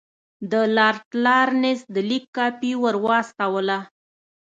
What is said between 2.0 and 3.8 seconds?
لیک کاپي ورواستوله.